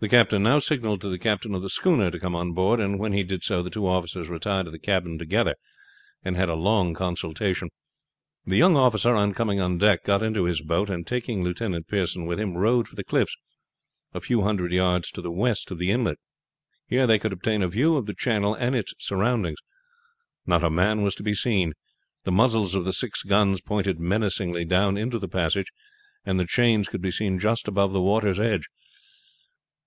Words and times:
The 0.00 0.08
captain 0.08 0.42
now 0.42 0.58
signaled 0.58 1.00
to 1.02 1.08
the 1.08 1.20
captain 1.20 1.54
of 1.54 1.62
the 1.62 1.70
schooner 1.70 2.10
to 2.10 2.18
come 2.18 2.34
on 2.34 2.50
board, 2.50 2.80
and 2.80 2.98
when 2.98 3.12
he 3.12 3.22
did 3.22 3.44
so 3.44 3.62
the 3.62 3.70
two 3.70 3.86
officers 3.86 4.28
retired 4.28 4.64
to 4.64 4.72
the 4.72 4.78
cabin 4.80 5.18
together 5.18 5.54
and 6.24 6.34
had 6.34 6.48
a 6.48 6.56
long 6.56 6.94
consultation. 6.94 7.68
The 8.44 8.56
young 8.56 8.76
officer 8.76 9.14
on 9.14 9.34
coming 9.34 9.60
on 9.60 9.78
deck 9.78 10.02
got 10.02 10.20
into 10.20 10.46
his 10.46 10.60
boat, 10.62 10.90
and 10.90 11.06
taking 11.06 11.44
Lieutenant 11.44 11.86
Pearson 11.86 12.26
with 12.26 12.40
him 12.40 12.56
rowed 12.56 12.88
for 12.88 12.96
the 12.96 13.04
cliffs, 13.04 13.36
a 14.12 14.20
few 14.20 14.42
hundred 14.42 14.72
yards 14.72 15.12
to 15.12 15.22
the 15.22 15.30
west 15.30 15.70
of 15.70 15.78
the 15.78 15.92
inlet. 15.92 16.18
Here 16.88 17.06
they 17.06 17.20
could 17.20 17.32
obtain 17.32 17.62
a 17.62 17.68
view 17.68 17.94
of 17.96 18.06
the 18.06 18.14
channel 18.14 18.52
and 18.54 18.74
its 18.74 18.94
surroundings. 18.98 19.58
Not 20.44 20.64
a 20.64 20.70
man 20.70 21.02
was 21.02 21.14
to 21.14 21.22
be 21.22 21.34
seen. 21.34 21.72
The 22.24 22.32
muzzles 22.32 22.74
of 22.74 22.84
the 22.84 22.92
six 22.92 23.22
guns 23.22 23.60
pointed 23.60 24.00
menacingly 24.00 24.64
down 24.64 24.96
into 24.98 25.20
the 25.20 25.28
passage, 25.28 25.70
and 26.26 26.38
the 26.40 26.46
chains 26.48 26.88
could 26.88 27.00
be 27.00 27.12
seen 27.12 27.38
just 27.38 27.68
above 27.68 27.92
the 27.92 28.02
water's 28.02 28.40
edge. 28.40 28.66